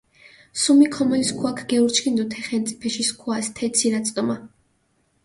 სუმი 0.61 0.87
ქომოლ 0.95 1.21
სქუაქ 1.29 1.57
გეურჩქინდუ 1.69 2.25
თე 2.31 2.41
ხენწიფეში 2.47 3.03
სქუას 3.09 3.47
თე 3.55 3.65
ცირაწკჷმა. 3.77 4.35